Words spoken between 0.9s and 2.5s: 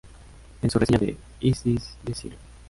de "Is This Desire?